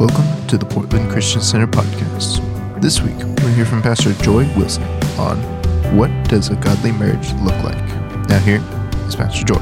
[0.00, 2.40] Welcome to the Portland Christian Center podcast.
[2.80, 4.82] This week, we'll hear from Pastor Joy Wilson
[5.18, 5.36] on
[5.94, 7.76] What Does a Godly Marriage Look Like?
[8.26, 8.62] Now, here
[9.06, 9.58] is Pastor Joy.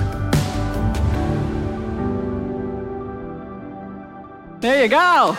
[4.61, 5.37] There you go.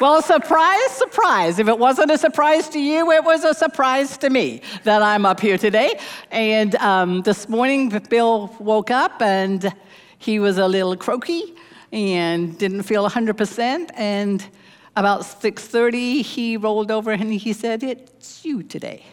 [0.00, 1.58] well, surprise, surprise.
[1.58, 5.26] If it wasn't a surprise to you, it was a surprise to me that I'm
[5.26, 6.00] up here today.
[6.30, 9.74] And um, this morning, Bill woke up and
[10.16, 11.54] he was a little croaky
[11.92, 13.90] and didn't feel 100%.
[13.94, 14.44] And
[14.96, 19.04] about 6:30, he rolled over and he said, "It's you today.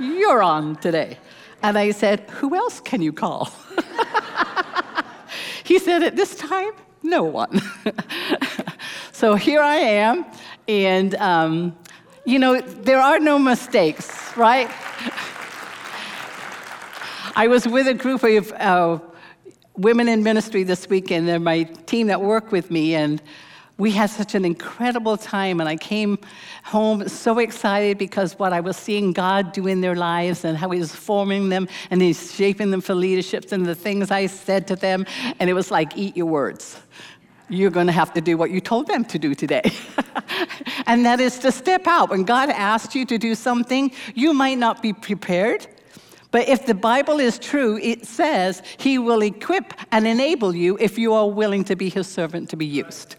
[0.00, 1.18] You're on today."
[1.62, 3.50] And I said, "Who else can you call?"
[5.64, 7.62] he said, "At this time, no one."
[9.12, 10.26] so here I am,
[10.68, 11.76] and um,
[12.24, 14.68] you know there are no mistakes, right?
[17.34, 18.98] I was with a group of uh,
[19.76, 21.28] women in ministry this weekend.
[21.28, 23.22] They're my team that work with me, and
[23.78, 25.60] we had such an incredible time.
[25.60, 26.18] And I came
[26.64, 30.70] home so excited because what I was seeing God do in their lives and how
[30.70, 34.66] He was forming them and He's shaping them for leaderships and the things I said
[34.68, 35.06] to them.
[35.40, 36.78] And it was like, eat your words.
[37.48, 39.70] You're going to have to do what you told them to do today.
[40.86, 42.08] and that is to step out.
[42.08, 45.66] When God asks you to do something, you might not be prepared.
[46.32, 50.98] But if the Bible is true, it says he will equip and enable you if
[50.98, 53.16] you are willing to be his servant to be used.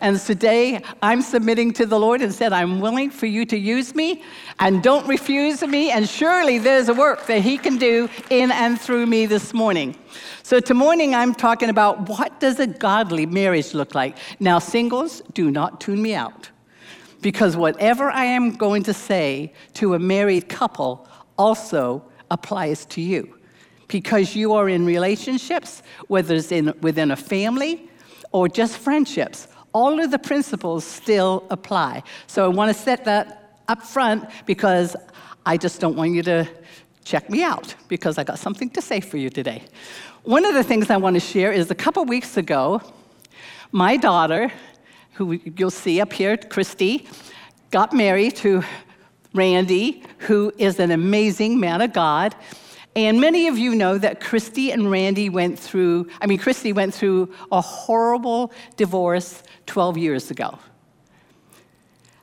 [0.00, 3.94] And today I'm submitting to the Lord and said, I'm willing for you to use
[3.94, 4.22] me
[4.58, 5.90] and don't refuse me.
[5.90, 9.96] And surely there's a work that he can do in and through me this morning.
[10.42, 14.16] So, to morning, I'm talking about what does a godly marriage look like?
[14.40, 16.48] Now, singles, do not tune me out.
[17.20, 23.38] Because whatever I am going to say to a married couple also applies to you
[23.88, 27.88] because you are in relationships, whether it's in, within a family
[28.32, 29.48] or just friendships.
[29.72, 32.02] All of the principles still apply.
[32.26, 34.96] So I want to set that up front because
[35.44, 36.48] I just don't want you to
[37.04, 39.62] check me out because I got something to say for you today.
[40.24, 42.82] One of the things I want to share is a couple weeks ago,
[43.72, 44.52] my daughter,
[45.14, 47.08] who you'll see up here, Christy,
[47.70, 48.62] got married to
[49.34, 52.34] Randy, who is an amazing man of God.
[52.96, 56.94] And many of you know that Christy and Randy went through, I mean, Christy went
[56.94, 60.58] through a horrible divorce 12 years ago.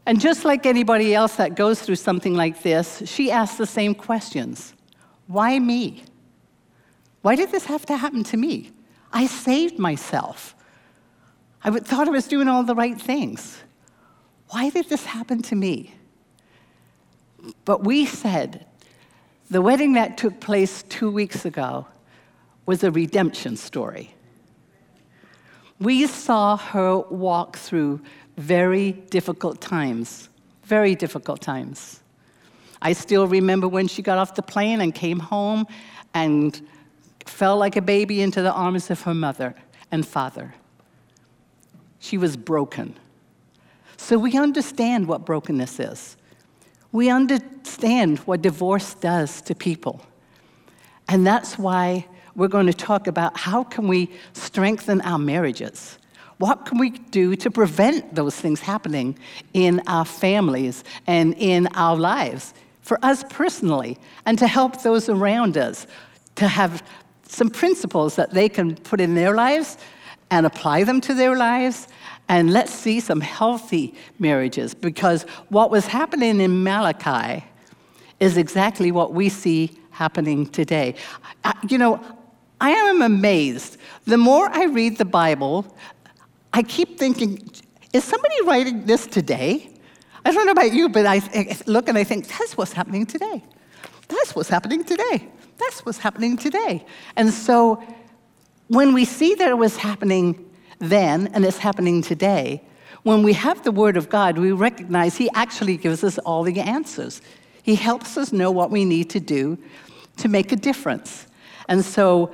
[0.06, 3.96] And just like anybody else that goes through something like this, she asked the same
[3.96, 4.74] questions
[5.28, 6.04] Why me?
[7.22, 8.72] Why did this have to happen to me?
[9.12, 10.56] I saved myself.
[11.64, 13.64] I thought I was doing all the right things.
[14.50, 15.96] Why did this happen to me?
[17.66, 18.66] But we said
[19.50, 21.88] the wedding that took place two weeks ago
[22.66, 24.16] was a redemption story.
[25.80, 28.02] We saw her walk through
[28.38, 30.30] very difficult times,
[30.64, 32.02] very difficult times.
[32.82, 35.68] I still remember when she got off the plane and came home
[36.14, 36.60] and
[37.26, 39.56] fell like a baby into the arms of her mother
[39.92, 40.56] and father.
[42.00, 42.96] She was broken.
[43.98, 46.18] So we understand what brokenness is
[46.96, 50.02] we understand what divorce does to people.
[51.10, 55.98] And that's why we're going to talk about how can we strengthen our marriages?
[56.38, 59.20] What can we do to prevent those things happening
[59.54, 65.58] in our families and in our lives for us personally and to help those around
[65.58, 65.88] us
[66.36, 66.82] to have
[67.28, 69.78] some principles that they can put in their lives
[70.32, 71.90] and apply them to their lives
[72.28, 77.46] and let's see some healthy marriages because what was happening in Malachi
[78.20, 80.96] is exactly what we see happening today.
[81.44, 82.02] I, you know,
[82.60, 83.78] I am amazed.
[84.06, 85.66] The more I read the Bible,
[86.54, 87.50] I keep thinking,
[87.94, 89.70] is somebody writing this today?
[90.24, 91.22] I don't know about you, but I
[91.68, 93.44] look and I think, that's what's happening today.
[94.08, 95.30] That's what's happening today.
[95.58, 96.86] That's what's happening today.
[97.16, 97.84] And so
[98.68, 100.45] when we see that it was happening
[100.80, 102.62] then and it's happening today.
[103.04, 106.60] When we have the Word of God, we recognize He actually gives us all the
[106.60, 107.22] answers.
[107.62, 109.58] He helps us know what we need to do
[110.18, 111.28] to make a difference.
[111.68, 112.32] And so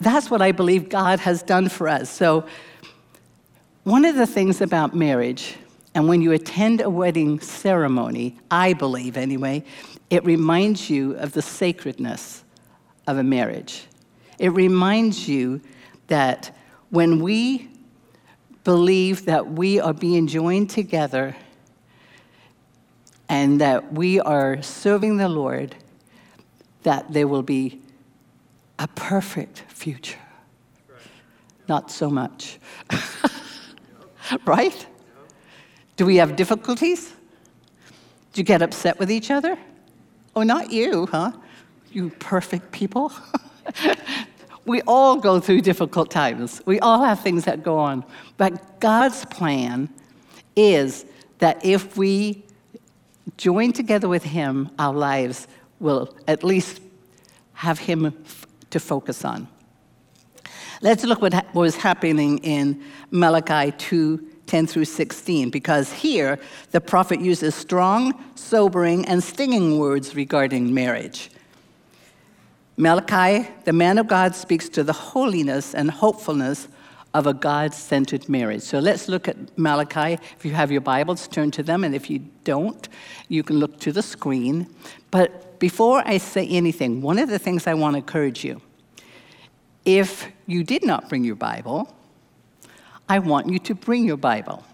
[0.00, 2.10] that's what I believe God has done for us.
[2.10, 2.46] So,
[3.84, 5.56] one of the things about marriage,
[5.94, 9.64] and when you attend a wedding ceremony, I believe anyway,
[10.10, 12.42] it reminds you of the sacredness
[13.06, 13.84] of a marriage.
[14.38, 15.60] It reminds you
[16.08, 16.56] that
[16.96, 17.68] when we
[18.64, 21.36] believe that we are being joined together
[23.28, 25.76] and that we are serving the Lord,
[26.84, 27.82] that there will be
[28.78, 30.18] a perfect future.
[31.68, 32.58] not so much.
[34.46, 34.86] right?
[35.96, 37.12] Do we have difficulties?
[38.32, 39.58] Do you get upset with each other?
[40.34, 41.32] Oh, not you, huh?
[41.92, 43.12] You perfect people.
[44.66, 46.60] we all go through difficult times.
[46.66, 48.04] We all have things that go on.
[48.36, 49.88] But God's plan
[50.56, 51.04] is
[51.38, 52.44] that if we
[53.36, 55.46] join together with Him, our lives
[55.78, 56.80] will at least
[57.54, 59.48] have Him f- to focus on.
[60.82, 66.38] Let's look what ha- was happening in Malachi 2 10 through 16, because here
[66.70, 71.30] the prophet uses strong, sobering, and stinging words regarding marriage.
[72.76, 76.68] Malachi, the man of God, speaks to the holiness and hopefulness
[77.14, 78.60] of a God centered marriage.
[78.60, 80.22] So let's look at Malachi.
[80.36, 82.86] If you have your Bibles, turn to them, and if you don't,
[83.28, 84.66] you can look to the screen.
[85.10, 88.60] But before I say anything, one of the things I want to encourage you
[89.86, 91.94] if you did not bring your Bible,
[93.08, 94.64] I want you to bring your Bible.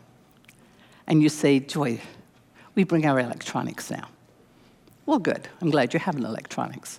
[1.07, 2.01] And you say, Joy,
[2.75, 4.09] we bring our electronics now.
[5.05, 5.49] Well, good.
[5.61, 6.99] I'm glad you're having electronics.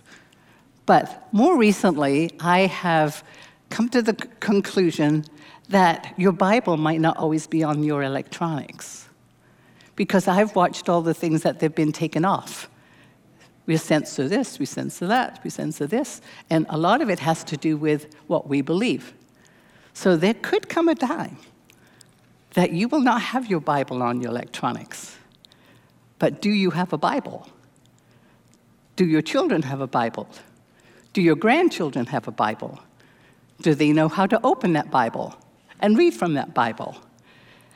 [0.85, 3.23] But more recently, I have
[3.69, 5.25] come to the conclusion
[5.69, 9.07] that your Bible might not always be on your electronics.
[9.95, 12.69] Because I've watched all the things that they've been taken off.
[13.65, 16.19] We censor this, we censor that, we censor this,
[16.49, 19.13] and a lot of it has to do with what we believe.
[19.93, 21.37] So there could come a time
[22.55, 25.15] that you will not have your Bible on your electronics.
[26.19, 27.47] But do you have a Bible?
[28.95, 30.27] Do your children have a Bible?
[31.13, 32.79] Do your grandchildren have a Bible?
[33.61, 35.35] Do they know how to open that Bible
[35.79, 36.97] and read from that Bible?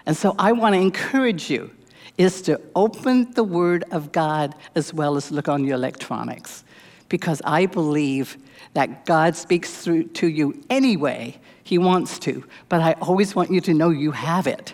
[0.06, 1.72] And so I want to encourage you
[2.18, 6.64] is to open the Word of God as well as look on your electronics.
[7.10, 8.38] Because I believe
[8.74, 12.44] that God speaks through to you anyway He wants to.
[12.70, 14.74] But I always want you to know you have it.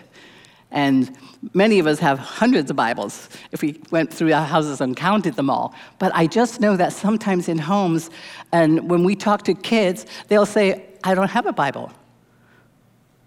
[0.74, 1.16] And
[1.54, 5.36] many of us have hundreds of Bibles if we went through our houses and counted
[5.36, 5.72] them all.
[6.00, 8.10] But I just know that sometimes in homes,
[8.50, 11.92] and when we talk to kids, they'll say, I don't have a Bible.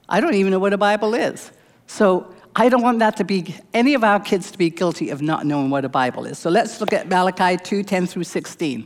[0.10, 1.52] I don't even know what a Bible is.
[1.88, 5.22] So I don't want that to be any of our kids to be guilty of
[5.22, 6.38] not knowing what a Bible is.
[6.38, 8.86] So let's look at Malachi 2 10 through 16.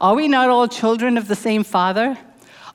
[0.00, 2.16] Are we not all children of the same Father?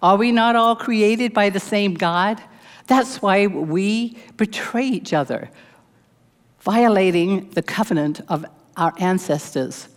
[0.04, 2.44] Are we not all created by the same God?
[2.88, 5.50] That's why we betray each other,
[6.60, 8.46] violating the covenant of
[8.76, 9.88] our ancestors.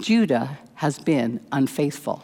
[0.00, 2.22] Judah has been unfaithful,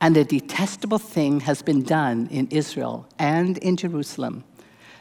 [0.00, 4.44] and a detestable thing has been done in Israel and in Jerusalem.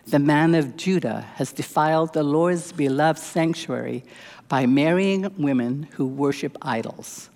[0.05, 4.03] The man of Judah has defiled the Lord's beloved sanctuary
[4.47, 7.29] by marrying women who worship idols.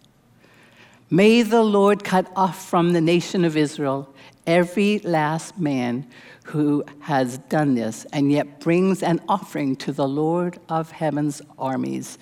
[1.10, 4.14] May the Lord cut off from the nation of Israel
[4.48, 6.08] every last man
[6.44, 12.18] who has done this and yet brings an offering to the Lord of heaven's armies.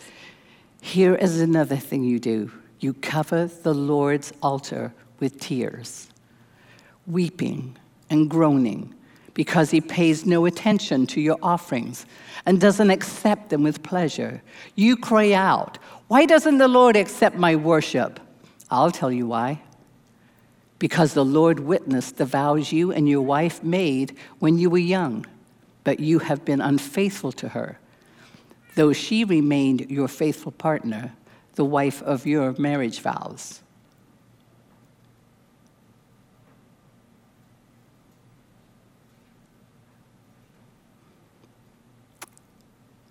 [0.82, 6.10] Here is another thing you do you cover the Lord's altar with tears,
[7.06, 7.78] weeping
[8.10, 8.96] and groaning
[9.36, 12.06] because he pays no attention to your offerings
[12.46, 14.42] and doesn't accept them with pleasure.
[14.76, 15.78] You cry out,
[16.08, 18.20] Why doesn't the Lord accept my worship?
[18.70, 19.62] I'll tell you why
[20.82, 25.28] because the Lord witnessed the vows you and your wife made when you were young,
[25.84, 27.78] but you have been unfaithful to her,
[28.74, 31.14] though she remained your faithful partner,
[31.54, 33.62] the wife of your marriage vows.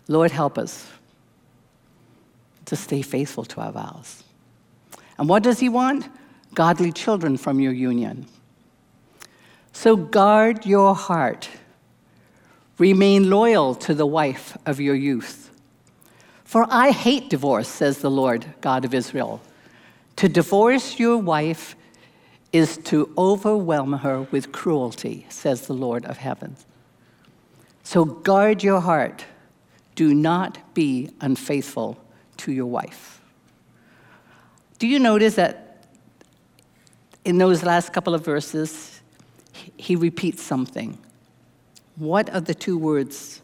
[0.09, 0.91] Lord, help us
[2.65, 4.25] to stay faithful to our vows.
[5.17, 6.09] And what does He want?
[6.55, 8.27] Godly children from your union.
[9.73, 11.49] So guard your heart.
[12.79, 15.51] Remain loyal to the wife of your youth.
[16.45, 19.41] For I hate divorce, says the Lord God of Israel.
[20.17, 21.77] To divorce your wife
[22.53, 26.57] is to overwhelm her with cruelty, says the Lord of heaven.
[27.85, 29.25] So guard your heart.
[29.95, 32.03] Do not be unfaithful
[32.39, 33.21] to your wife.
[34.79, 35.70] Do you notice that
[37.25, 39.01] in those last couple of verses,
[39.77, 40.99] he repeats something.
[41.97, 43.43] What are the two words,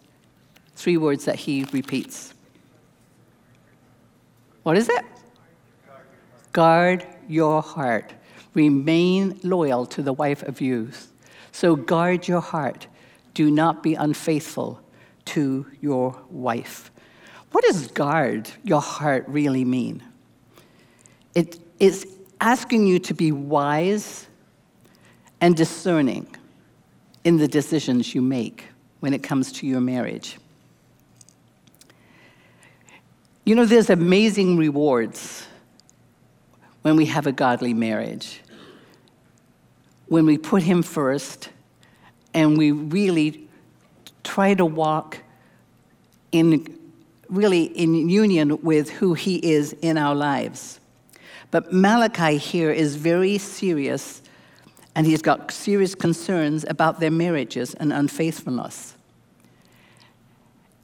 [0.75, 2.33] three words that he repeats?
[4.63, 5.05] What is it?
[6.53, 8.15] Guard your heart.
[8.55, 11.13] Remain loyal to the wife of youth.
[11.53, 12.87] So guard your heart.
[13.35, 14.81] Do not be unfaithful
[15.27, 16.91] to your wife.
[17.53, 20.03] What does guard your heart really mean?
[21.35, 24.27] It is asking you to be wise
[25.41, 26.27] and discerning.
[27.27, 28.67] in the decisions you make
[29.01, 30.39] when it comes to your marriage.
[33.45, 35.45] You know, there's amazing rewards
[36.83, 38.43] when we have a godly marriage.
[40.07, 41.49] When we put Him first
[42.33, 43.49] and we really
[44.23, 45.19] try to walk
[46.31, 46.79] in
[47.29, 50.79] really in union with who He is in our lives.
[51.51, 54.23] But Malachi here is very serious,
[54.95, 58.97] and he's got serious concerns about their marriages and unfaithfulness.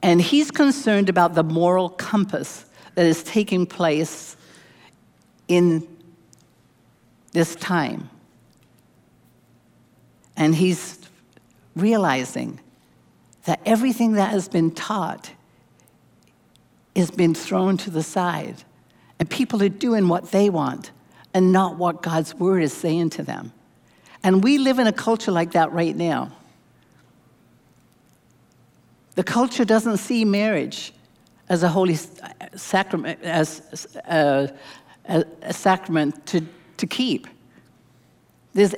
[0.01, 2.65] And he's concerned about the moral compass
[2.95, 4.35] that is taking place
[5.47, 5.87] in
[7.31, 8.09] this time.
[10.35, 10.99] And he's
[11.75, 12.59] realizing
[13.45, 15.31] that everything that has been taught
[16.95, 18.63] is being thrown to the side.
[19.23, 20.91] And people are doing what they want
[21.33, 23.53] and not what God's word is saying to them.
[24.21, 26.33] And we live in a culture like that right now.
[29.15, 30.93] The culture doesn't see marriage
[31.47, 31.97] as a holy
[32.57, 34.53] sacrament, as a,
[35.07, 37.25] a, a sacrament to, to keep.
[38.51, 38.75] There's,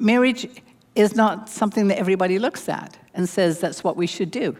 [0.00, 0.48] marriage
[0.96, 4.56] is not something that everybody looks at and says that's what we should do.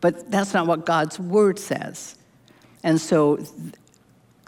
[0.00, 2.14] But that's not what God's word says.
[2.82, 3.38] And so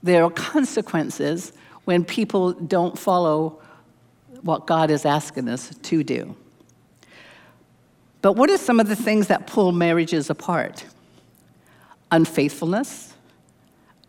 [0.03, 1.53] there are consequences
[1.85, 3.61] when people don't follow
[4.43, 6.37] what God is asking us to do.
[8.21, 10.85] But what are some of the things that pull marriages apart?
[12.11, 13.13] Unfaithfulness,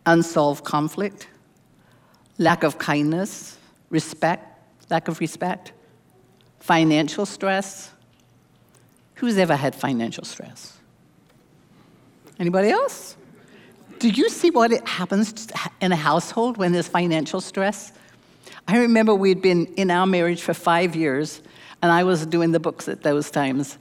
[0.06, 1.28] unsolved conflict,
[2.38, 3.58] lack of kindness,
[3.90, 4.46] respect,
[4.90, 5.72] lack of respect,
[6.60, 7.90] financial stress.
[9.16, 10.78] Who's ever had financial stress?
[12.38, 13.16] Anybody else?
[13.98, 15.48] Do you see what it happens
[15.80, 17.92] in a household when there's financial stress?
[18.66, 21.42] I remember we'd been in our marriage for five years,
[21.82, 23.78] and I was doing the books at those times.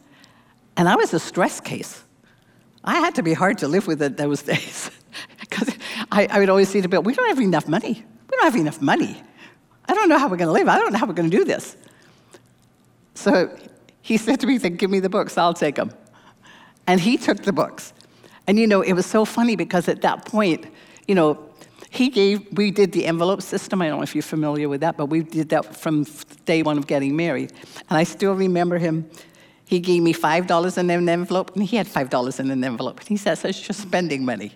[0.75, 2.03] And I was a stress case.
[2.83, 4.91] I had to be hard to live with at those days.
[5.39, 5.69] Because
[6.11, 7.93] I, I, would always say to Bill, we don't have enough money.
[8.29, 9.21] We don't have enough money.
[9.87, 10.67] I don't know how we're going to live.
[10.67, 11.77] I don't know how we're going to do this.
[13.15, 13.55] So
[14.01, 15.91] he said to me, give me the books, I'll take them.
[16.87, 17.93] And he took the books.
[18.47, 20.65] And you know, it was so funny because at that point,
[21.07, 21.49] you know,
[21.89, 23.81] he gave, we did the envelope system.
[23.81, 26.05] I don't know if you're familiar with that, but we did that from
[26.45, 27.53] day one of getting married.
[27.89, 29.09] And I still remember him
[29.65, 32.99] he gave me $5 in an envelope, and he had $5 in an envelope.
[32.99, 34.53] And he says, It's just spending money.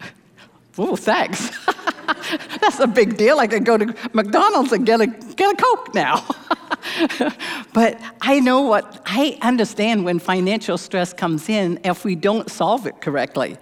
[0.78, 1.50] oh, thanks.
[2.60, 3.40] That's a big deal.
[3.40, 6.24] I could go to McDonald's and get a, get a Coke now.
[7.72, 12.86] but I know what, I understand when financial stress comes in if we don't solve
[12.86, 13.56] it correctly.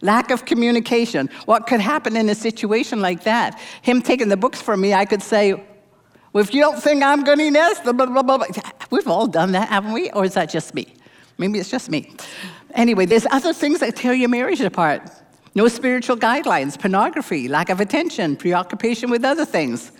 [0.00, 1.30] Lack of communication.
[1.46, 3.58] What could happen in a situation like that?
[3.82, 5.54] Him taking the books from me, I could say,
[6.32, 8.46] well, if you don't think I'm good enough, blah, blah, blah, blah.
[8.90, 10.10] We've all done that, haven't we?
[10.10, 10.92] Or is that just me?
[11.38, 12.12] Maybe it's just me.
[12.74, 15.10] Anyway, there's other things that tear your marriage apart.
[15.54, 19.92] No spiritual guidelines, pornography, lack of attention, preoccupation with other things,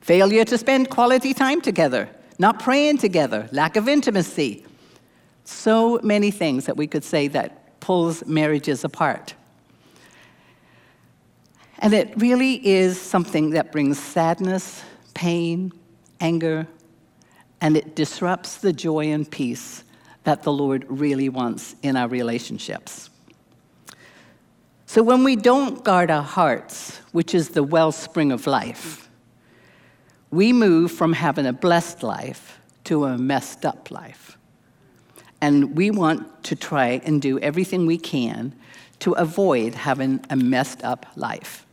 [0.00, 2.08] failure to spend quality time together,
[2.42, 4.66] not praying together, lack of intimacy.
[5.44, 9.34] So many things that we could say that pulls marriages apart.
[11.78, 14.82] And it really is something that brings sadness,
[15.14, 15.72] pain,
[16.20, 16.66] anger,
[17.60, 19.84] and it disrupts the joy and peace
[20.24, 23.08] that the Lord really wants in our relationships.
[24.86, 29.01] So when we don't guard our hearts, which is the wellspring of life,
[30.32, 34.38] we move from having a blessed life to a messed up life.
[35.40, 38.54] And we want to try and do everything we can
[39.00, 41.66] to avoid having a messed up life.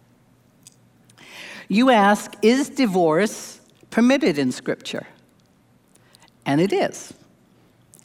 [1.68, 3.62] You ask, is divorce
[3.92, 5.08] permitted in Scripture.
[6.46, 7.14] And it is.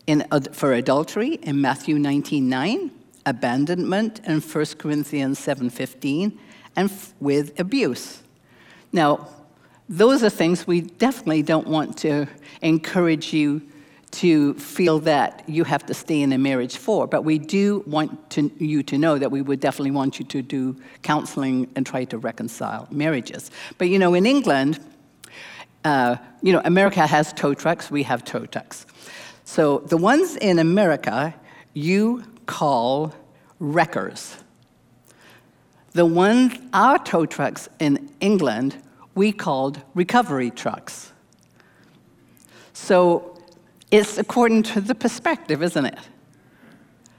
[0.07, 2.91] In, for adultery in Matthew 19 9,
[3.25, 6.39] abandonment in 1 Corinthians 7 15,
[6.77, 8.23] and f- with abuse.
[8.93, 9.29] Now,
[9.89, 12.27] those are things we definitely don't want to
[12.63, 13.63] encourage you
[14.11, 18.31] to feel that you have to stay in a marriage for, but we do want
[18.31, 22.05] to, you to know that we would definitely want you to do counseling and try
[22.05, 23.51] to reconcile marriages.
[23.77, 24.79] But you know, in England,
[25.85, 28.87] uh, you know, America has tow trucks, we have tow trucks.
[29.45, 31.35] So the ones in America
[31.75, 33.13] you call
[33.59, 34.37] wreckers.
[35.93, 38.77] The ones, our tow trucks in England,
[39.15, 41.13] we called recovery trucks.
[42.73, 43.39] So
[43.91, 45.99] it's according to the perspective, isn't it?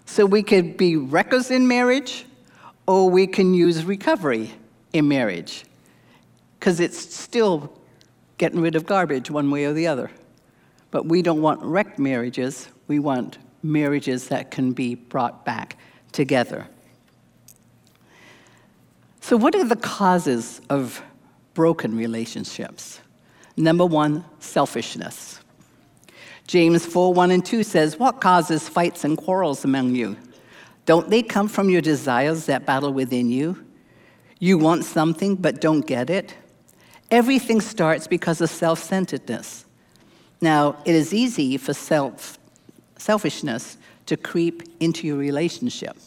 [0.06, 2.26] So we could be wreckers in marriage,
[2.88, 4.52] or we can use recovery
[4.94, 5.66] in marriage,
[6.60, 7.72] because it's still
[8.38, 10.12] getting rid of garbage one way or the other.
[10.92, 15.78] But we don't want wrecked marriages, we want marriages that can be brought back
[16.12, 16.68] together.
[19.22, 21.02] So, what are the causes of
[21.56, 23.00] broken relationships?
[23.58, 25.40] Number one, selfishness.
[26.46, 30.16] James 4 1 and 2 says, What causes fights and quarrels among you?
[30.86, 33.66] Don't they come from your desires that battle within you?
[34.38, 36.36] You want something but don't get it?
[37.10, 39.66] Everything starts because of self centeredness.
[40.42, 42.38] Now, it is easy for self,
[42.98, 45.98] selfishness to creep into your relationship.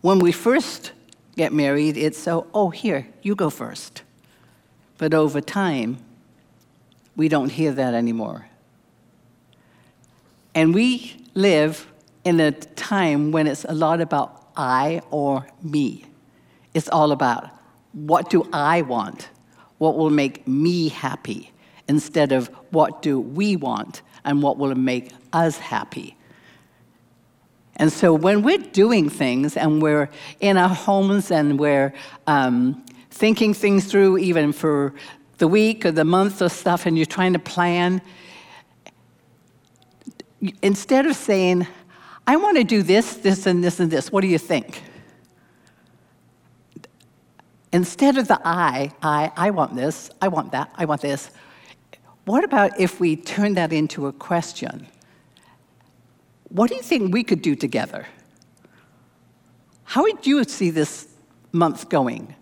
[0.00, 0.92] When we first
[1.38, 4.02] get married, it's so, oh, here, you go first.
[4.98, 5.98] But over time,
[7.16, 8.48] we don't hear that anymore.
[10.54, 11.90] And we live
[12.24, 16.04] in a time when it's a lot about I or me.
[16.74, 17.48] It's all about
[17.92, 19.28] what do I want?
[19.78, 21.52] What will make me happy?
[21.86, 26.17] Instead of what do we want and what will make us happy.
[27.78, 31.94] And so when we're doing things and we're in our homes and we're
[32.26, 34.94] um, thinking things through, even for
[35.38, 38.02] the week or the month or stuff, and you're trying to plan,
[40.62, 41.66] instead of saying,
[42.26, 44.82] I want to do this, this, and this, and this, what do you think?
[47.72, 51.30] Instead of the I, I, I want this, I want that, I want this,
[52.24, 54.86] what about if we turn that into a question?
[56.50, 58.06] What do you think we could do together?
[59.84, 61.08] How would you see this
[61.52, 62.34] month going?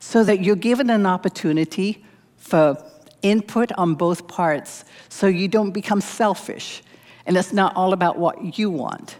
[0.00, 2.04] So that you're given an opportunity
[2.36, 2.82] for
[3.22, 6.82] input on both parts so you don't become selfish
[7.26, 9.16] and it's not all about what you want.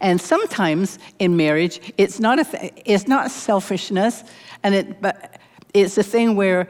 [0.00, 4.24] And sometimes in marriage, it's not, a th- it's not selfishness,
[4.62, 5.40] and it, but
[5.74, 6.68] it's a thing where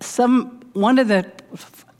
[0.00, 1.30] some, one of the,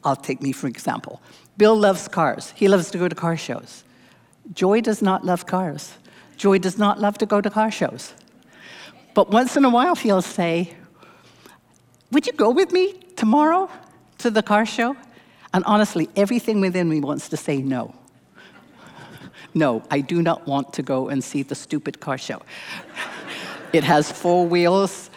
[0.05, 1.20] I'll take me for example.
[1.57, 2.53] Bill loves cars.
[2.57, 3.85] He loves to go to car shows.
[4.52, 5.94] Joy does not love cars.
[6.36, 8.14] Joy does not love to go to car shows.
[9.14, 10.74] But once in a while, he'll say,
[12.12, 13.70] Would you go with me tomorrow
[14.18, 14.96] to the car show?
[15.52, 17.94] And honestly, everything within me wants to say no.
[19.52, 22.40] No, I do not want to go and see the stupid car show.
[23.72, 25.10] it has four wheels.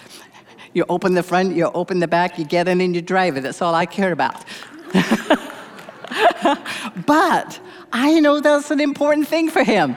[0.73, 3.41] You open the front, you open the back, you get in and you drive it.
[3.41, 4.43] That's all I care about.
[7.05, 7.59] but
[7.91, 9.95] I know that's an important thing for him.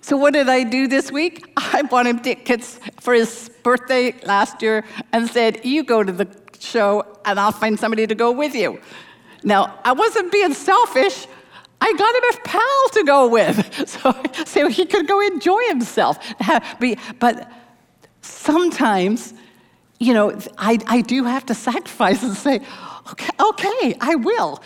[0.00, 1.50] So, what did I do this week?
[1.56, 6.28] I bought him tickets for his birthday last year and said, You go to the
[6.58, 8.80] show and I'll find somebody to go with you.
[9.42, 11.26] Now, I wasn't being selfish.
[11.80, 14.14] I got him a pal to go with so,
[14.44, 16.18] so he could go enjoy himself.
[17.18, 17.50] But
[18.20, 19.34] sometimes,
[20.00, 22.60] you know, I, I do have to sacrifice and say,
[23.10, 24.62] okay, okay, I will.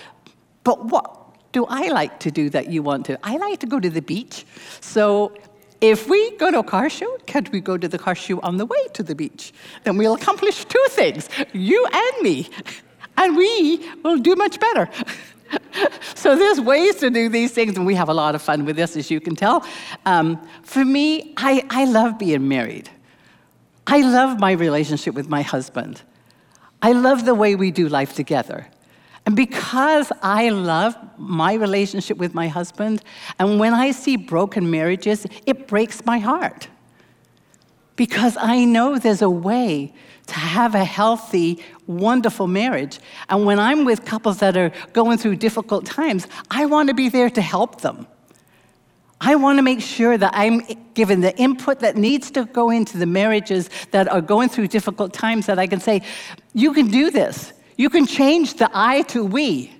[0.64, 3.18] But what do I like to do that you want to?
[3.22, 4.44] I like to go to the beach.
[4.80, 5.32] So
[5.80, 8.56] if we go to a car show, can we go to the car show on
[8.56, 9.52] the way to the beach?
[9.84, 12.48] Then we'll accomplish two things you and me,
[13.16, 14.90] and we will do much better.
[16.14, 18.76] so there's ways to do these things, and we have a lot of fun with
[18.76, 19.64] this, as you can tell.
[20.04, 22.90] Um, for me, I, I love being married.
[23.86, 26.02] I love my relationship with my husband.
[26.82, 28.66] I love the way we do life together.
[29.28, 33.02] And because I love my relationship with my husband,
[33.38, 36.68] and when I see broken marriages, it breaks my heart.
[37.94, 39.92] Because I know there's a way
[40.28, 43.00] to have a healthy, wonderful marriage.
[43.28, 47.10] And when I'm with couples that are going through difficult times, I want to be
[47.10, 48.06] there to help them.
[49.20, 50.62] I want to make sure that I'm
[50.94, 55.12] given the input that needs to go into the marriages that are going through difficult
[55.12, 56.00] times, that I can say,
[56.54, 57.52] you can do this.
[57.78, 59.72] You can change the I to we.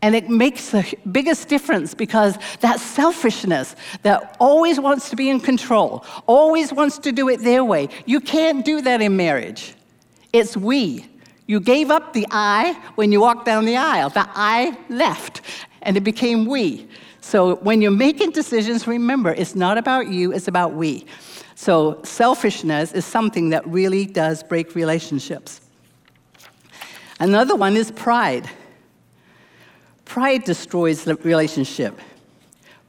[0.00, 5.40] And it makes the biggest difference because that selfishness that always wants to be in
[5.40, 9.74] control, always wants to do it their way, you can't do that in marriage.
[10.32, 11.06] It's we.
[11.46, 14.10] You gave up the I when you walked down the aisle.
[14.10, 15.40] The I left,
[15.82, 16.86] and it became we.
[17.20, 21.06] So when you're making decisions, remember, it's not about you, it's about we.
[21.54, 25.62] So selfishness is something that really does break relationships.
[27.24, 28.50] Another one is pride.
[30.04, 31.98] Pride destroys the relationship.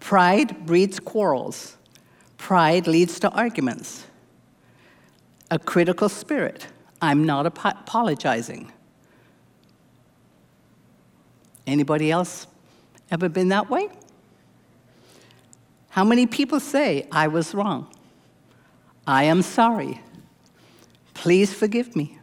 [0.01, 1.77] Pride breeds quarrels.
[2.35, 4.07] Pride leads to arguments.
[5.51, 6.67] A critical spirit.
[7.01, 8.73] I'm not apologizing.
[11.65, 12.45] Anybody else
[13.09, 13.87] ever been that way?
[15.87, 17.87] How many people say, I was wrong?
[19.07, 20.01] I am sorry.
[21.13, 22.19] Please forgive me.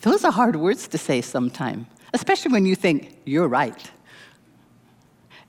[0.00, 3.90] Those are hard words to say sometimes, especially when you think you're right.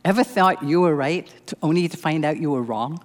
[0.04, 3.04] Ever thought you were right to, only to find out you were wrong?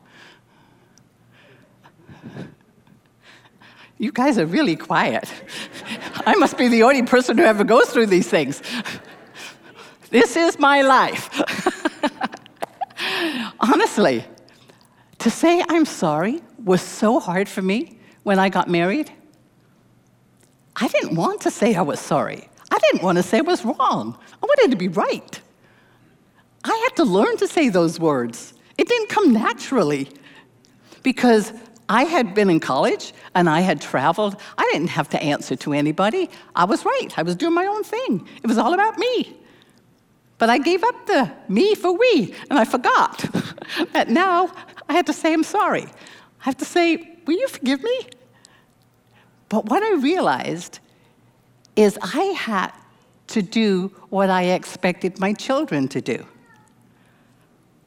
[3.99, 5.33] You guys are really quiet.
[6.27, 8.61] I must be the only person who ever goes through these things.
[10.11, 11.31] This is my life.
[13.61, 14.25] Honestly,
[15.19, 19.13] to say I'm sorry was so hard for me when I got married.
[20.77, 22.49] I didn't want to say I was sorry.
[22.71, 24.19] I didn't want to say I was wrong.
[24.43, 25.41] I wanted to be right.
[26.65, 28.53] I had to learn to say those words.
[28.77, 30.09] It didn't come naturally
[31.03, 31.53] because
[31.89, 34.37] I had been in college and I had traveled.
[34.59, 36.29] I didn't have to answer to anybody.
[36.55, 37.09] I was right.
[37.17, 38.29] I was doing my own thing.
[38.43, 39.37] It was all about me.
[40.39, 43.25] But I gave up the me for we, and I forgot
[43.93, 44.53] that now
[44.89, 45.85] I had to say, I'm sorry.
[45.85, 48.09] I have to say, Will you forgive me?
[49.49, 50.81] But what I realized
[51.77, 52.73] is I had
[53.29, 56.25] to do what I expected my children to do.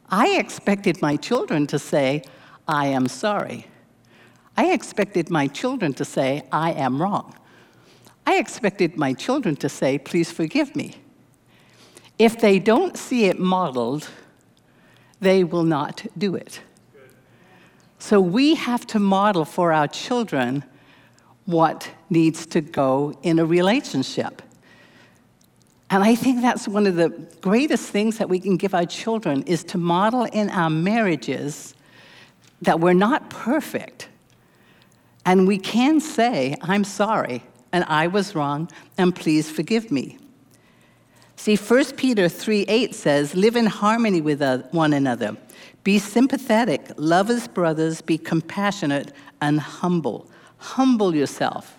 [0.09, 2.23] I expected my children to say,
[2.67, 3.67] I am sorry.
[4.57, 7.35] I expected my children to say, I am wrong.
[8.25, 10.95] I expected my children to say, please forgive me.
[12.17, 14.09] If they don't see it modeled,
[15.21, 16.61] they will not do it.
[17.97, 20.63] So we have to model for our children
[21.49, 24.41] what needs to go in a relationship.
[25.89, 27.09] And I think that's one of the
[27.41, 31.73] greatest things that we can give our children is to model in our marriages
[32.61, 34.07] that we're not perfect.
[35.25, 40.19] And we can say, I'm sorry, and I was wrong, and please forgive me.
[41.35, 45.37] See, 1 Peter 3 8 says, Live in harmony with one another.
[45.83, 50.29] Be sympathetic, love as brothers, be compassionate and humble.
[50.59, 51.75] Humble yourself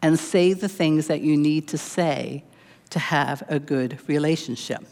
[0.00, 2.44] and say the things that you need to say
[2.90, 4.84] to have a good relationship.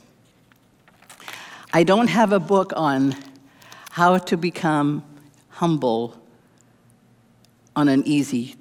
[1.72, 3.14] I don't have a book on
[3.90, 5.04] how to become
[5.50, 6.20] humble
[7.76, 8.56] on an easy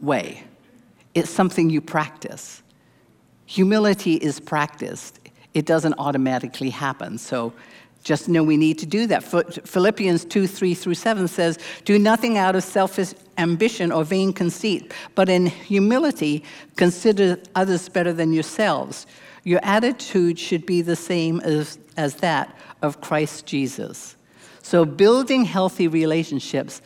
[0.00, 0.44] way.
[1.14, 2.62] It's something you practice.
[3.46, 5.18] Humility is practiced,
[5.52, 7.18] it doesn't automatically happen.
[7.18, 7.52] So
[8.02, 9.22] just know we need to do that.
[9.22, 14.92] Philippians 2 3 through 7 says, Do nothing out of selfish ambition or vain conceit,
[15.14, 16.44] but in humility
[16.76, 19.06] consider others better than yourselves.
[19.44, 24.16] Your attitude should be the same as, as that of Christ Jesus.
[24.62, 26.82] So, building healthy relationships,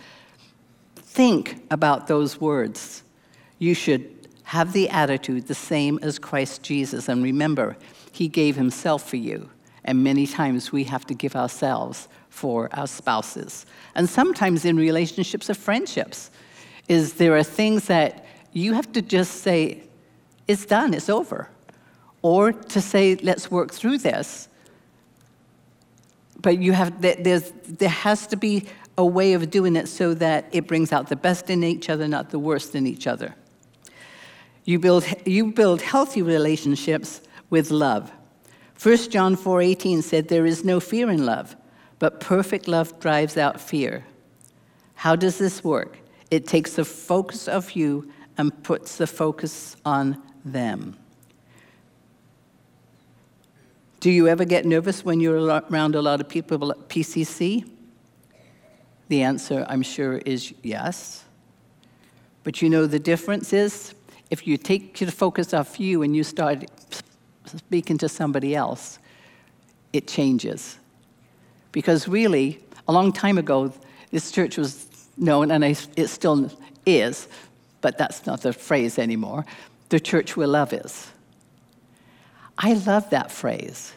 [0.96, 3.02] think about those words.
[3.58, 7.08] You should have the attitude the same as Christ Jesus.
[7.08, 7.76] And remember,
[8.12, 9.50] he gave himself for you.
[9.86, 13.64] And many times we have to give ourselves for our spouses.
[13.94, 16.30] And sometimes in relationships or friendships,
[16.88, 19.82] is there are things that you have to just say,
[20.48, 21.48] it's done, it's over.
[22.22, 24.48] Or to say, let's work through this.
[26.40, 28.66] But you have, there's, there has to be
[28.98, 32.08] a way of doing it so that it brings out the best in each other,
[32.08, 33.34] not the worst in each other.
[34.64, 37.20] You build, you build healthy relationships
[37.50, 38.10] with love.
[38.78, 41.56] 1 John 4:18 said there is no fear in love,
[41.98, 44.04] but perfect love drives out fear.
[44.94, 45.98] How does this work?
[46.30, 50.96] It takes the focus of you and puts the focus on them.
[54.00, 57.64] Do you ever get nervous when you're around a lot of people at PCC?
[59.08, 61.24] The answer, I'm sure, is yes.
[62.44, 63.94] But you know the difference is
[64.30, 66.64] if you take the focus off you and you start
[67.46, 68.98] speaking to somebody else,
[69.92, 70.78] it changes.
[71.72, 73.72] Because really, a long time ago,
[74.10, 76.50] this church was known, and it still
[76.84, 77.28] is,
[77.80, 79.44] but that's not the phrase anymore
[79.88, 81.08] the church where love is.
[82.58, 83.92] I love that phrase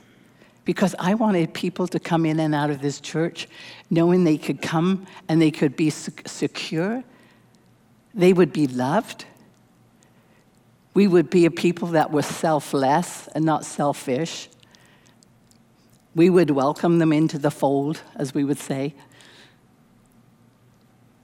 [0.65, 3.47] because I wanted people to come in and out of this church
[3.89, 7.03] knowing they could come and they could be secure,
[8.13, 9.25] they would be loved,
[10.99, 14.49] we would be a people that were selfless and not selfish.
[16.13, 18.93] We would welcome them into the fold, as we would say,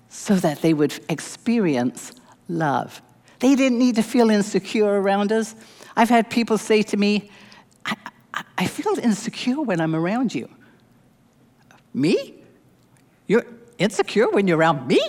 [0.07, 2.13] so that they would experience
[2.47, 3.01] love.
[3.39, 5.55] They didn't need to feel insecure around us.
[5.97, 7.29] I've had people say to me,
[7.85, 7.95] I,
[8.57, 10.47] I, feel insecure when I'm around you.
[11.93, 12.35] Me?
[13.27, 13.45] You're
[13.77, 15.01] insecure when you're around me?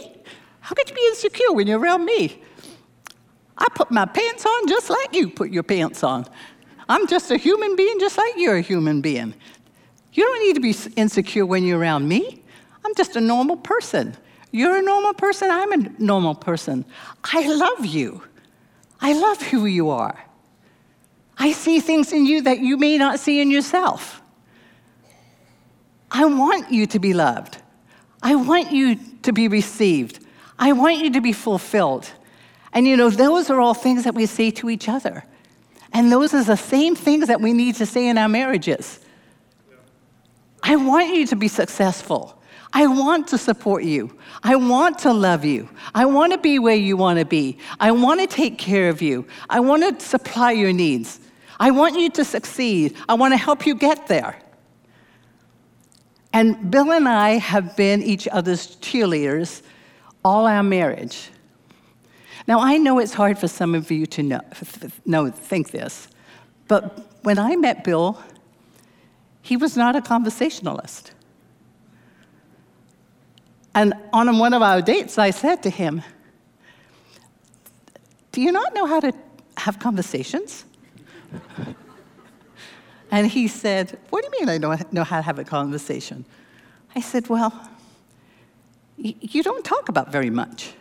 [0.58, 2.42] How could you be insecure when you're around me?
[3.58, 6.26] I put my pants on just like you put your pants on.
[6.88, 9.34] I'm just a human being just like you're a human being.
[10.12, 12.42] You don't need to be insecure when you're around me.
[12.84, 14.16] I'm just a normal person.
[14.52, 16.84] You're a normal person, I'm a normal person.
[17.24, 18.22] I love you.
[19.00, 20.18] I love who you are.
[21.38, 24.22] I see things in you that you may not see in yourself.
[26.10, 27.58] I want you to be loved.
[28.22, 30.24] I want you to be received.
[30.58, 32.10] I want you to be fulfilled.
[32.76, 35.24] And you know, those are all things that we say to each other.
[35.94, 39.00] And those are the same things that we need to say in our marriages.
[40.62, 42.38] I want you to be successful.
[42.74, 44.14] I want to support you.
[44.42, 45.70] I want to love you.
[45.94, 47.56] I want to be where you want to be.
[47.80, 49.26] I want to take care of you.
[49.48, 51.18] I want to supply your needs.
[51.58, 52.94] I want you to succeed.
[53.08, 54.38] I want to help you get there.
[56.34, 59.62] And Bill and I have been each other's cheerleaders
[60.22, 61.30] all our marriage.
[62.46, 64.40] Now, I know it's hard for some of you to know,
[65.04, 66.08] know, think this,
[66.68, 68.22] but when I met Bill,
[69.42, 71.12] he was not a conversationalist.
[73.74, 76.02] And on one of our dates, I said to him,
[78.32, 79.12] Do you not know how to
[79.56, 80.64] have conversations?
[83.10, 86.24] and he said, What do you mean I don't know how to have a conversation?
[86.94, 87.52] I said, Well,
[88.96, 90.72] you don't talk about very much.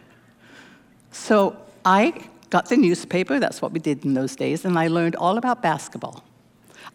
[1.16, 2.14] So I
[2.50, 5.62] got the newspaper, that's what we did in those days, and I learned all about
[5.62, 6.24] basketball.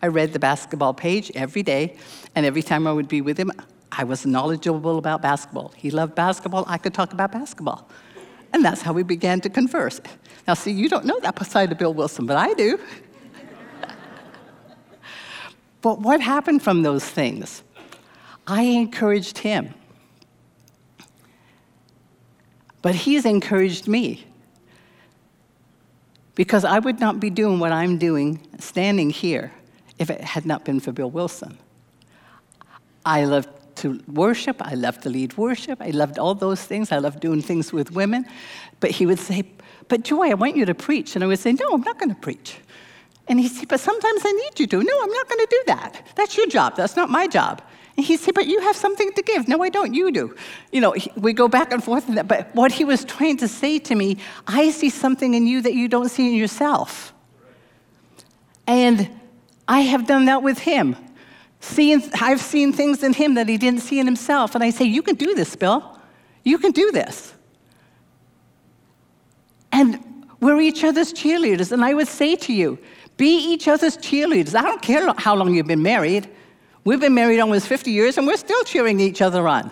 [0.02, 1.96] I read the basketball page every day,
[2.34, 3.50] and every time I would be with him,
[3.90, 5.72] I was knowledgeable about basketball.
[5.74, 7.88] He loved basketball, I could talk about basketball.
[8.52, 10.00] And that's how we began to converse.
[10.46, 12.78] Now, see, you don't know that side of Bill Wilson, but I do.
[15.80, 17.62] but what happened from those things?
[18.46, 19.74] I encouraged him.
[22.82, 24.26] But he's encouraged me.
[26.34, 29.52] Because I would not be doing what I'm doing standing here
[29.98, 31.58] if it had not been for Bill Wilson.
[33.04, 34.56] I love to worship.
[34.60, 35.80] I love to lead worship.
[35.80, 36.92] I loved all those things.
[36.92, 38.26] I loved doing things with women.
[38.80, 39.44] But he would say,
[39.88, 41.14] But Joy, I want you to preach.
[41.14, 42.56] And I would say, No, I'm not going to preach.
[43.28, 44.82] And he'd say, But sometimes I need you to.
[44.82, 46.06] No, I'm not going to do that.
[46.14, 46.76] That's your job.
[46.76, 47.62] That's not my job.
[48.02, 49.48] He said, But you have something to give.
[49.48, 49.94] No, I don't.
[49.94, 50.34] You do.
[50.72, 52.28] You know, we go back and forth in that.
[52.28, 55.74] But what he was trying to say to me, I see something in you that
[55.74, 57.12] you don't see in yourself.
[58.66, 59.10] And
[59.66, 60.96] I have done that with him.
[61.60, 64.54] Seeing, I've seen things in him that he didn't see in himself.
[64.54, 65.98] And I say, You can do this, Bill.
[66.44, 67.34] You can do this.
[69.72, 70.02] And
[70.40, 71.70] we're each other's cheerleaders.
[71.72, 72.78] And I would say to you,
[73.20, 74.54] be each other's cheerleaders.
[74.54, 76.26] I don't care how long you've been married.
[76.90, 79.70] We've been married almost 50 years and we're still cheering each other on.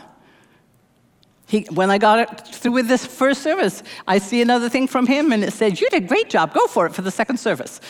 [1.48, 5.32] He, when I got through with this first service, I see another thing from him
[5.32, 7.80] and it said, You did a great job, go for it for the second service.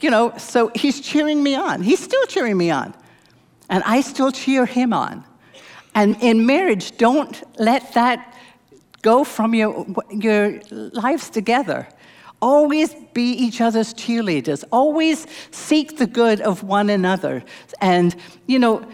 [0.00, 1.82] You know, so he's cheering me on.
[1.82, 2.94] He's still cheering me on.
[3.68, 5.24] And I still cheer him on.
[5.96, 8.32] And in marriage, don't let that
[9.02, 11.88] go from your, your lives together.
[12.42, 14.64] Always be each other's cheerleaders.
[14.72, 17.44] Always seek the good of one another.
[17.80, 18.14] And,
[18.46, 18.84] you know,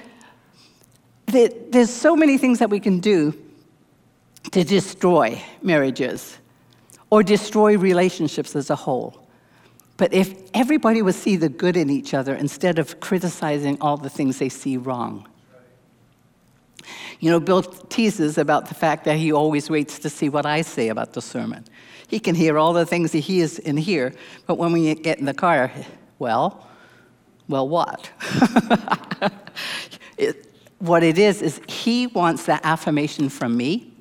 [1.27, 3.35] there's so many things that we can do
[4.53, 6.39] to destroy marriages
[7.11, 9.27] or destroy relationships as a whole.
[9.97, 14.11] But if everybody would see the good in each other instead of criticizing all the
[14.11, 15.27] things they see wrong.
[17.21, 20.63] You know, Bill teases about the fact that he always waits to see what I
[20.63, 21.65] say about the sermon.
[22.09, 24.13] He can hear all the things that he hears in here,
[24.47, 25.71] but when we get in the car,
[26.19, 26.67] well,
[27.49, 28.11] well, what?
[30.19, 30.47] it,
[30.79, 33.93] what it is, is he wants that affirmation from me,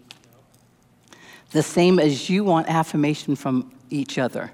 [1.51, 4.51] the same as you want affirmation from each other.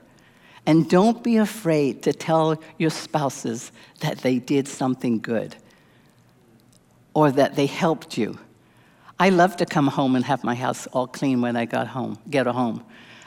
[0.65, 5.55] And don't be afraid to tell your spouses that they did something good
[7.13, 8.39] or that they helped you.
[9.19, 12.17] I love to come home and have my house all clean when I got home,
[12.29, 12.83] get home.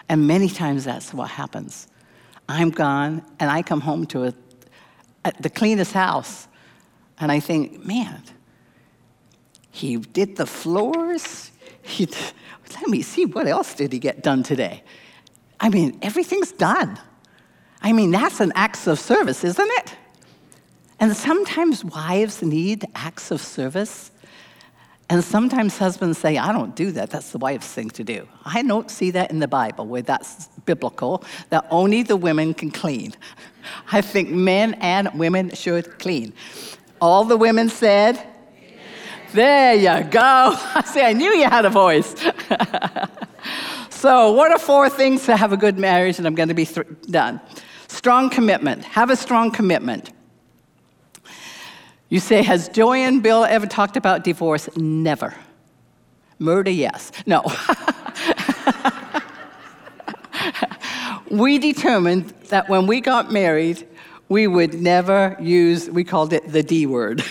[0.09, 1.89] And many times that's what happens.
[2.49, 4.35] I'm gone, and I come home to a,
[5.25, 6.47] a, the cleanest house,
[7.19, 8.23] and I think, man,
[9.71, 11.51] he did the floors.
[11.83, 12.09] He,
[12.75, 14.85] let me see, what else did he get done today?
[15.59, 16.99] I mean, everything's done.
[17.83, 19.97] I mean, that's an act of service, isn't it?
[20.99, 24.11] And sometimes wives need acts of service
[25.09, 27.11] and sometimes husbands say, I don't do that.
[27.11, 28.27] That's the wife's thing to do.
[28.45, 32.73] I don't see that in the Bible where that's biblical, that only the women can
[32.73, 33.15] clean.
[33.93, 36.33] I think men and women should clean.
[37.01, 38.21] All the women said.
[39.33, 40.21] There you go.
[40.21, 42.15] I say, I knew you had a voice.
[43.91, 46.19] so, what are four things to have a good marriage?
[46.19, 47.41] And I'm going to be th- done.
[47.89, 48.85] Strong commitment.
[48.85, 50.11] Have a strong commitment.
[52.09, 54.69] You say, Has Joy and Bill ever talked about divorce?
[54.77, 55.35] Never.
[56.39, 57.11] Murder, yes.
[57.27, 57.43] No.
[61.31, 63.89] we determined that when we got married,
[64.29, 67.25] we would never use, we called it the D word.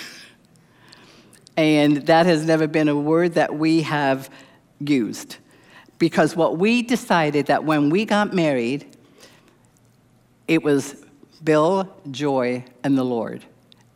[1.58, 4.30] and that has never been a word that we have
[4.80, 5.38] used.
[6.00, 8.98] Because what we decided that when we got married,
[10.48, 11.06] it was
[11.44, 13.46] Bill, Joy, and the Lord.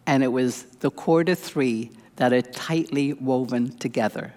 [0.10, 4.34] And it was the quarter three that are tightly woven together.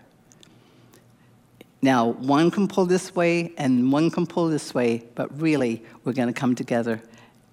[1.81, 6.13] Now, one can pull this way and one can pull this way, but really, we're
[6.13, 7.01] going to come together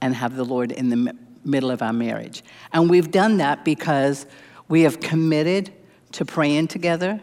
[0.02, 2.44] and have the Lord in the middle of our marriage.
[2.74, 4.26] And we've done that because
[4.68, 5.72] we have committed
[6.12, 7.22] to praying together.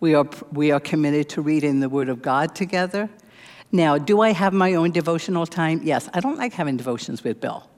[0.00, 3.10] We are, we are committed to reading the Word of God together.
[3.70, 5.82] Now, do I have my own devotional time?
[5.84, 6.08] Yes.
[6.14, 7.68] I don't like having devotions with Bill.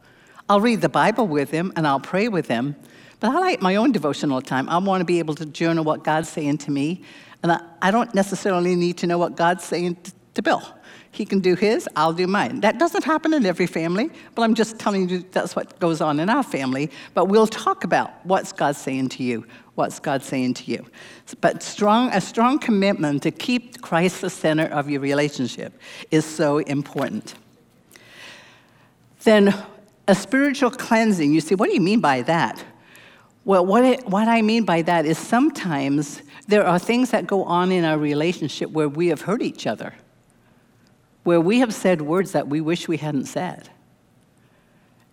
[0.48, 2.76] I'll read the Bible with him and I'll pray with him,
[3.20, 4.68] but I like my own devotional time.
[4.68, 7.02] I want to be able to journal what God's saying to me,
[7.42, 10.62] and I, I don't necessarily need to know what God's saying to, to Bill.
[11.10, 12.60] He can do his, I'll do mine.
[12.60, 16.20] That doesn't happen in every family, but I'm just telling you that's what goes on
[16.20, 16.90] in our family.
[17.14, 20.86] But we'll talk about what's God saying to you, what's God saying to you.
[21.40, 25.72] But strong, a strong commitment to keep Christ the center of your relationship
[26.10, 27.34] is so important.
[29.24, 29.54] Then
[30.08, 32.64] a spiritual cleansing, you see, what do you mean by that?
[33.44, 37.44] Well, what, it, what I mean by that is sometimes there are things that go
[37.44, 39.94] on in our relationship where we have hurt each other
[41.28, 43.68] where we have said words that we wish we hadn't said.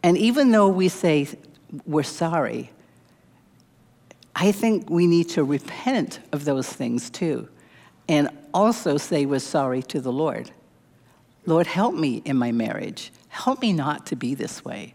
[0.01, 1.27] And even though we say
[1.85, 2.71] we're sorry,
[4.33, 7.49] I think we need to repent of those things too,
[8.07, 10.51] and also say we're sorry to the Lord.
[11.45, 13.11] Lord, help me in my marriage.
[13.35, 14.93] Help me not to be this way.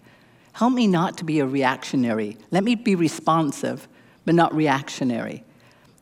[0.55, 2.39] Help me not to be a reactionary.
[2.51, 3.87] Let me be responsive,
[4.25, 5.45] but not reactionary.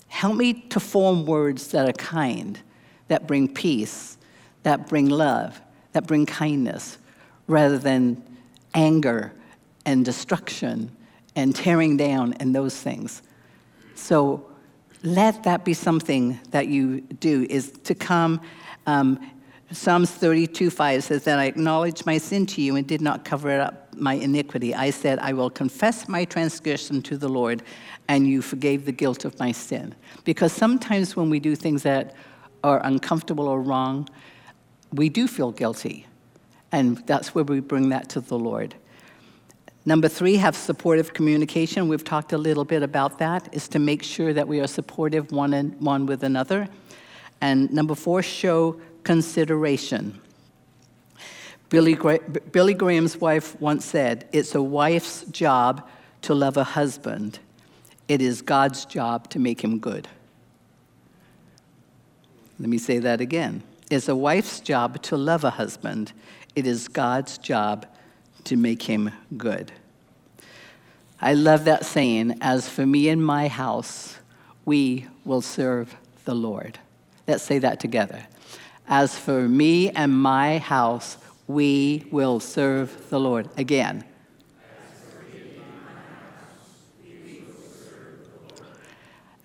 [0.06, 2.60] Help me to form words that are kind,
[3.08, 4.18] that bring peace,
[4.62, 5.60] that bring love,
[5.92, 6.98] that bring kindness,
[7.48, 8.22] rather than
[8.72, 9.32] anger
[9.84, 10.92] and destruction
[11.34, 13.20] and tearing down and those things.
[13.96, 14.46] So
[15.02, 18.40] let that be something that you do, is to come.
[18.86, 19.18] Um,
[19.70, 23.60] Psalms 32 5 says that I acknowledged my sin to you and did not cover
[23.60, 24.74] up my iniquity.
[24.74, 27.62] I said, I will confess my transgression to the Lord,
[28.08, 29.94] and you forgave the guilt of my sin.
[30.24, 32.14] Because sometimes when we do things that
[32.64, 34.08] are uncomfortable or wrong,
[34.92, 36.06] we do feel guilty.
[36.72, 38.74] And that's where we bring that to the Lord.
[39.84, 41.88] Number three, have supportive communication.
[41.88, 45.30] We've talked a little bit about that, is to make sure that we are supportive
[45.30, 46.68] one, and, one with another.
[47.40, 50.20] And number four, show consideration.
[51.70, 52.20] Billy, Gra-
[52.52, 55.88] Billy Graham's wife once said, It's a wife's job
[56.20, 57.38] to love a husband,
[58.06, 60.08] it is God's job to make him good.
[62.60, 66.12] Let me say that again It's a wife's job to love a husband,
[66.54, 67.86] it is God's job
[68.44, 69.72] to make him good.
[71.18, 74.18] I love that saying, as for me and my house,
[74.66, 76.78] we will serve the Lord.
[77.26, 78.26] Let's say that together.
[78.88, 83.48] As for me and my house, we will serve the Lord.
[83.56, 84.04] Again.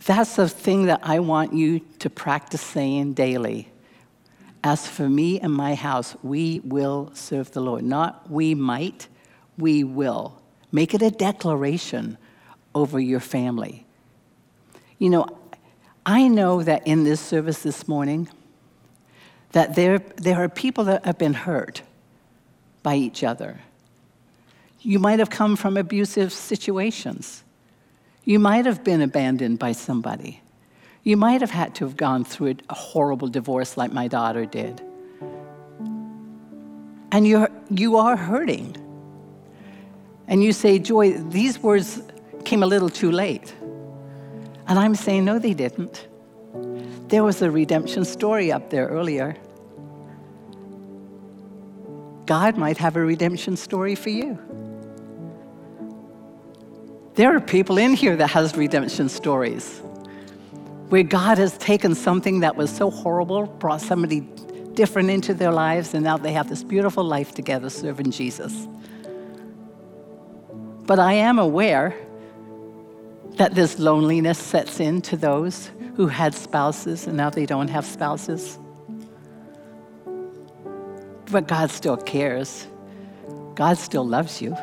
[0.06, 3.70] That's the thing that I want you to practice saying daily.
[4.64, 7.84] As for me and my house, we will serve the Lord.
[7.84, 9.08] Not we might,
[9.58, 10.42] we will.
[10.72, 12.18] Make it a declaration
[12.74, 13.86] over your family.
[14.98, 15.28] You know,
[16.06, 18.30] I know that in this service this morning,
[19.54, 21.82] that there, there are people that have been hurt
[22.84, 23.62] by each other.
[24.82, 27.44] You might have come from abusive situations.
[28.26, 30.42] You might have been abandoned by somebody.
[31.04, 34.82] You might have had to have gone through a horrible divorce like my daughter did.
[37.12, 38.76] And you're, you are hurting.
[40.28, 42.02] And you say, Joy, these words
[42.44, 43.54] came a little too late.
[44.68, 46.08] And I'm saying, no, they didn't.
[47.08, 49.36] There was a redemption story up there earlier.
[52.26, 54.40] God might have a redemption story for you.
[57.16, 59.82] There are people in here that has redemption stories
[60.90, 64.22] where God has taken something that was so horrible, brought somebody
[64.74, 68.68] different into their lives, and now they have this beautiful life together serving Jesus.
[70.86, 71.96] But I am aware
[73.38, 77.86] that this loneliness sets in to those who had spouses and now they don't have
[77.86, 78.60] spouses.
[81.32, 82.68] But God still cares.
[83.56, 84.56] God still loves you.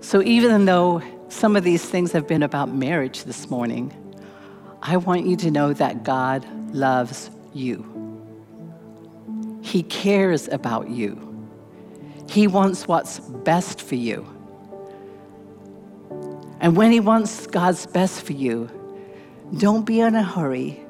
[0.00, 1.02] So even though
[1.32, 3.90] some of these things have been about marriage this morning.
[4.82, 7.88] I want you to know that God loves you.
[9.62, 11.18] He cares about you.
[12.28, 14.26] He wants what's best for you.
[16.62, 18.70] And when He wants God's best for you,
[19.58, 20.80] don't be in a hurry.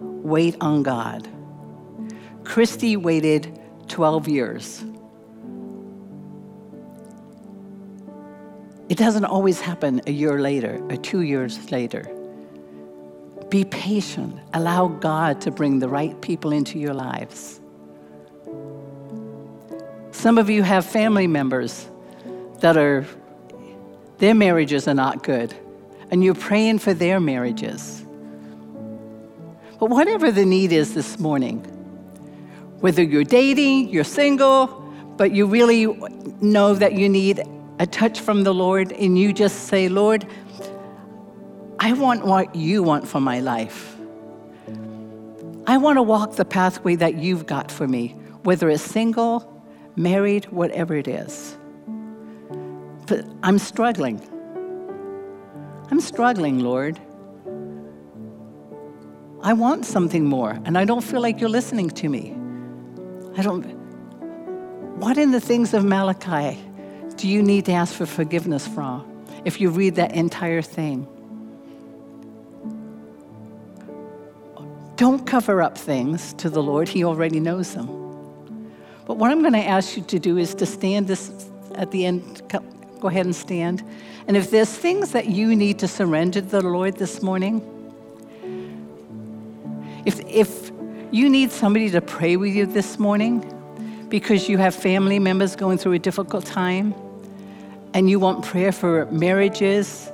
[0.00, 1.28] Wait on God.
[2.44, 4.84] Christy waited 12 years.
[8.88, 12.08] It doesn't always happen a year later or two years later.
[13.48, 14.38] Be patient.
[14.54, 17.60] Allow God to bring the right people into your lives.
[20.12, 21.88] Some of you have family members
[22.60, 23.04] that are,
[24.18, 25.54] their marriages are not good,
[26.10, 28.04] and you're praying for their marriages.
[29.78, 31.58] But whatever the need is this morning,
[32.80, 34.66] whether you're dating, you're single,
[35.16, 35.86] but you really
[36.40, 37.42] know that you need
[37.78, 40.26] a touch from the Lord, and you just say, Lord,
[41.78, 43.96] I want what you want for my life.
[45.66, 48.08] I want to walk the pathway that you've got for me,
[48.44, 49.62] whether it's single,
[49.96, 51.55] married, whatever it is.
[53.06, 54.20] But I'm struggling.
[55.90, 56.98] I'm struggling, Lord.
[59.42, 62.36] I want something more, and I don't feel like you're listening to me.
[63.36, 63.62] I don't.
[64.98, 66.58] What in the things of Malachi
[67.16, 71.06] do you need to ask for forgiveness from if you read that entire thing?
[74.96, 77.86] Don't cover up things to the Lord, He already knows them.
[79.06, 81.30] But what I'm going to ask you to do is to stand this
[81.76, 82.42] at the end.
[83.06, 83.84] Go ahead and stand.
[84.26, 87.62] And if there's things that you need to surrender to the Lord this morning,
[90.04, 90.72] if, if
[91.12, 93.44] you need somebody to pray with you this morning
[94.08, 96.96] because you have family members going through a difficult time
[97.94, 100.10] and you want prayer for marriages,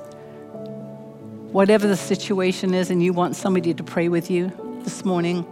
[1.51, 4.51] whatever the situation is, and you want somebody to pray with you
[4.83, 5.47] this morning,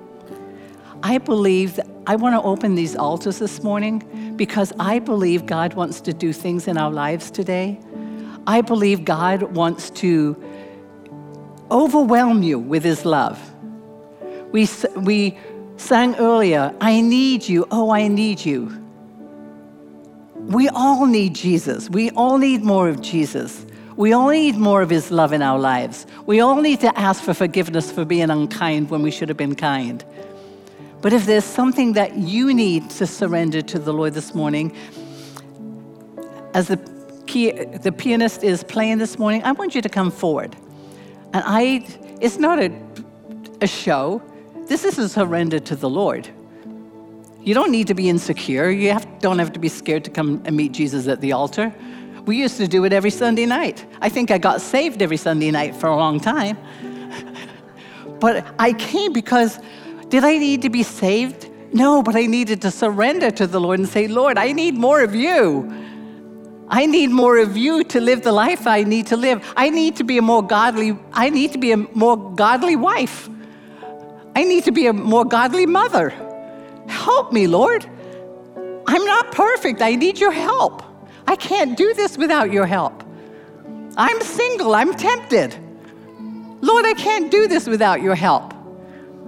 [1.02, 5.76] I believe that I want to open these altars this morning because I believe God
[5.76, 7.80] wants to do things in our lives today.
[8.48, 10.36] I believe God wants to
[11.70, 13.40] overwhelm you with His love.
[14.52, 15.38] We, we
[15.78, 17.68] sang earlier, I need you.
[17.70, 18.84] Oh, I need you.
[20.34, 21.88] We all need Jesus.
[21.88, 23.64] We all need more of Jesus.
[23.96, 26.08] We all need more of His love in our lives.
[26.26, 29.54] We all need to ask for forgiveness for being unkind when we should have been
[29.54, 30.04] kind.
[31.02, 34.76] But if there's something that you need to surrender to the Lord this morning,
[36.54, 36.78] as the,
[37.26, 40.56] key, the pianist is playing this morning, I want you to come forward.
[41.34, 41.88] And I,
[42.20, 42.72] it's not a,
[43.62, 44.22] a show.
[44.68, 46.30] This is a surrender to the Lord.
[47.42, 48.70] You don't need to be insecure.
[48.70, 51.74] You have, don't have to be scared to come and meet Jesus at the altar.
[52.26, 53.84] We used to do it every Sunday night.
[54.00, 56.60] I think I got saved every Sunday night for a long time.
[58.20, 59.60] but I came because
[60.12, 61.50] did I need to be saved?
[61.74, 65.02] No, but I needed to surrender to the Lord and say, Lord, I need more
[65.02, 65.74] of you.
[66.68, 69.54] I need more of you to live the life I need to live.
[69.56, 73.30] I need to be a more godly, I need to be a more godly wife.
[74.36, 76.10] I need to be a more godly mother.
[76.88, 77.86] Help me, Lord.
[78.88, 79.82] I'm not perfect.
[79.82, 80.84] I need your help.
[81.26, 83.04] I can't do this without your help.
[83.96, 84.76] I'm single.
[84.76, 85.56] I'm tempted.
[86.62, 88.51] Lord, I can't do this without your help.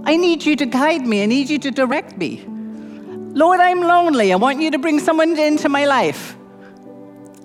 [0.05, 1.23] I need you to guide me.
[1.23, 2.43] I need you to direct me.
[2.47, 4.33] Lord, I'm lonely.
[4.33, 6.35] I want you to bring someone into my life.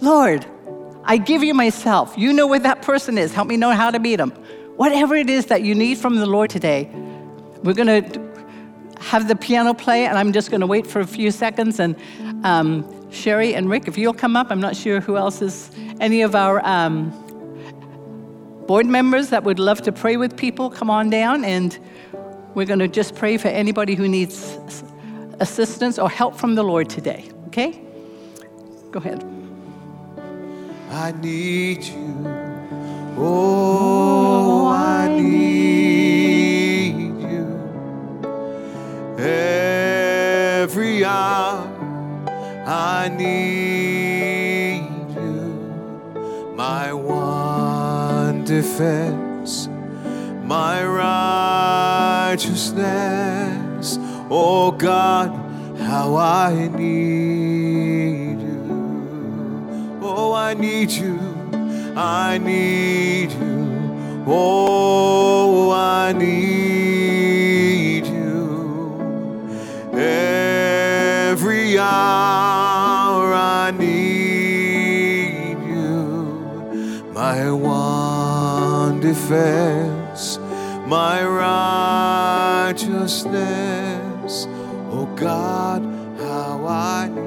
[0.01, 0.45] Lord,
[1.05, 2.15] I give you myself.
[2.19, 3.33] You know where that person is.
[3.33, 4.31] Help me know how to meet them.
[4.77, 6.91] Whatever it is that you need from the Lord today,
[7.63, 8.29] we're going to
[9.01, 11.81] have the piano play, and I'm just going to wait for a few seconds.
[11.81, 11.97] And
[12.45, 16.23] um, Sherry and Rick, if you'll come up, I'm not sure who else is, any
[16.23, 17.11] of our um,
[18.67, 21.45] board members that would love to pray with people, come on down.
[21.45, 21.79] And
[22.55, 24.59] we're going to just pray for anybody who needs
[25.41, 27.29] assistance or help from the Lord today.
[27.49, 27.81] Okay?
[28.91, 29.25] Go ahead.
[30.91, 32.27] I need you.
[33.19, 36.09] Oh, I need
[37.21, 37.59] you.
[40.69, 41.67] every hour
[42.67, 44.85] I need
[45.15, 49.69] you, my one defense,
[50.45, 50.83] my
[52.29, 53.99] righteousness.
[54.31, 55.31] Oh God,
[55.79, 59.99] how I need you.
[60.03, 61.19] Oh, I need you,
[61.97, 64.25] I need you.
[64.27, 68.45] Oh, I need you
[69.99, 79.88] every hour I need you, my one defense,
[80.89, 81.23] my
[82.73, 84.47] righteousness.
[84.91, 85.83] oh God,
[86.19, 87.19] how I need.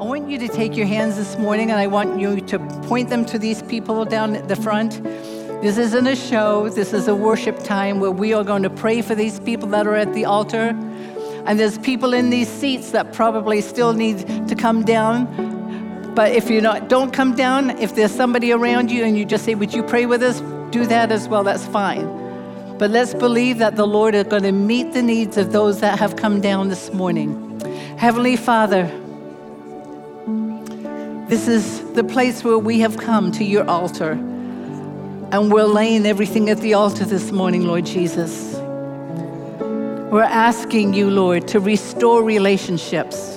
[0.00, 3.10] I want you to take your hands this morning and I want you to point
[3.10, 5.02] them to these people down at the front.
[5.62, 9.02] This isn't a show, this is a worship time where we are going to pray
[9.02, 10.78] for these people that are at the altar.
[11.44, 15.51] And there's people in these seats that probably still need to come down.
[16.14, 19.44] But if you not, don't come down, if there's somebody around you and you just
[19.44, 20.40] say, Would you pray with us?
[20.70, 22.20] Do that as well, that's fine.
[22.78, 25.98] But let's believe that the Lord is going to meet the needs of those that
[25.98, 27.60] have come down this morning.
[27.96, 28.86] Heavenly Father,
[31.28, 34.12] this is the place where we have come to your altar.
[34.12, 38.54] And we're laying everything at the altar this morning, Lord Jesus.
[40.12, 43.31] We're asking you, Lord, to restore relationships.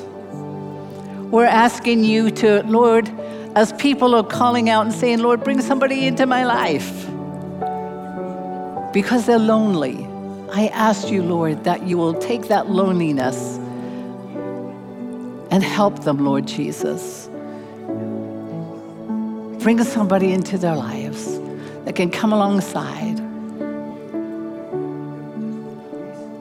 [1.35, 3.09] We're asking you to, Lord,
[3.57, 7.05] as people are calling out and saying, Lord, bring somebody into my life
[8.93, 10.07] because they're lonely.
[10.53, 13.57] I ask you, Lord, that you will take that loneliness
[15.51, 17.27] and help them, Lord Jesus.
[19.61, 21.37] Bring somebody into their lives
[21.83, 23.24] that can come alongside.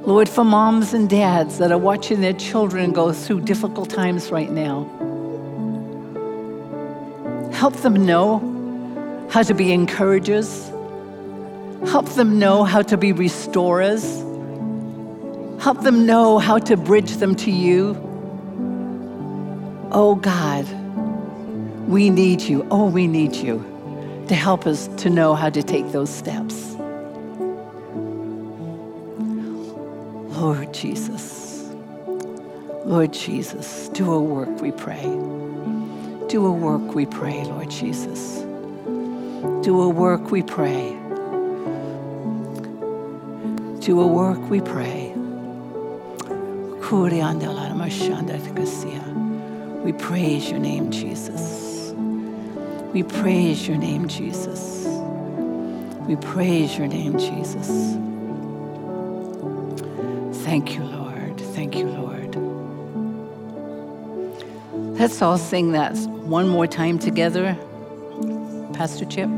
[0.07, 4.51] Lord, for moms and dads that are watching their children go through difficult times right
[4.51, 4.85] now,
[7.53, 8.39] help them know
[9.31, 10.69] how to be encouragers,
[11.87, 14.05] help them know how to be restorers,
[15.63, 17.97] help them know how to bridge them to you.
[19.91, 20.67] Oh God,
[21.89, 22.67] we need you.
[22.71, 23.65] Oh, we need you
[24.29, 26.74] to help us to know how to take those steps.
[30.37, 31.71] Lord Jesus,
[32.85, 35.05] Lord Jesus, do a work, we pray.
[36.29, 38.41] Do a work, we pray, Lord Jesus.
[39.65, 40.91] Do a work, we pray.
[43.79, 45.13] Do a work, we pray.
[49.85, 51.95] We praise your name, Jesus.
[52.93, 54.87] We praise your name, Jesus.
[56.09, 58.14] We praise your name, Jesus.
[60.55, 61.41] Thank you, Lord.
[61.57, 62.37] Thank you, Lord.
[64.97, 67.57] Let's all sing that one more time together.
[68.73, 69.29] Pastor Chip.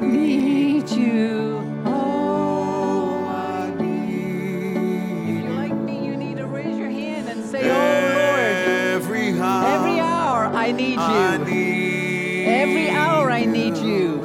[0.00, 1.60] Need you.
[1.84, 8.94] Oh, I need you're like me, you need to raise your hand and say, Oh,
[8.94, 9.74] every Lord, hour.
[9.74, 11.44] every hour I need I you.
[11.46, 14.18] need Every hour I need you.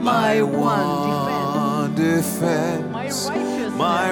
[0.00, 2.75] My one defense.
[3.76, 4.10] My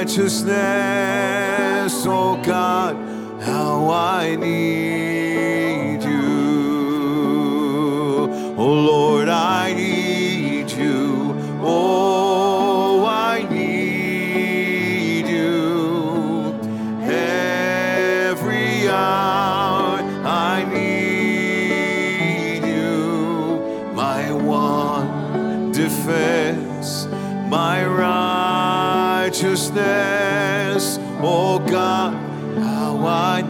[0.00, 2.96] righteousness, oh God,
[3.40, 4.75] how I need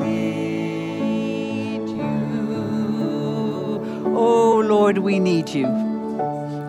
[0.07, 2.13] need you.
[4.17, 5.67] Oh Lord, we need you.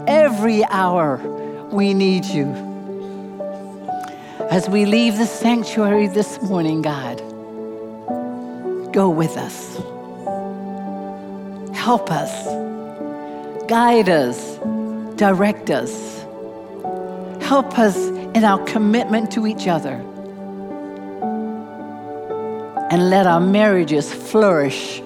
[0.07, 1.17] Every hour
[1.71, 2.45] we need you.
[4.49, 7.17] As we leave the sanctuary this morning, God,
[8.93, 9.77] go with us.
[11.75, 12.31] Help us.
[13.67, 14.57] Guide us.
[15.17, 16.23] Direct us.
[17.41, 17.97] Help us
[18.35, 20.03] in our commitment to each other.
[22.89, 25.01] And let our marriages flourish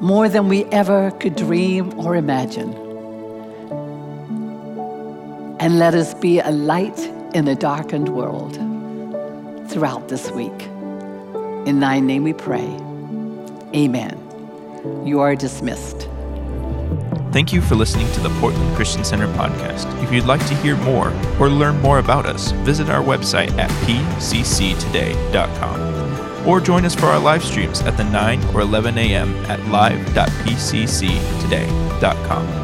[0.00, 2.72] more than we ever could dream or imagine.
[5.58, 6.98] And let us be a light
[7.34, 8.54] in a darkened world
[9.70, 10.62] throughout this week.
[11.66, 12.66] In thy name we pray.
[13.74, 14.18] Amen.
[15.04, 16.08] You are dismissed.
[17.32, 19.86] Thank you for listening to the Portland Christian Center podcast.
[20.02, 23.70] If you'd like to hear more or learn more about us, visit our website at
[23.86, 24.42] pcctoday.com
[26.46, 29.34] or join us for our live streams at the 9 or 11 a.m.
[29.46, 32.61] at live.pcctoday.com.